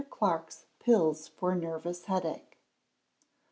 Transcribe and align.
Clark's 0.09 0.65
Pills 0.79 1.27
for 1.27 1.53
Nervous 1.53 2.05
Headache. 2.05 2.57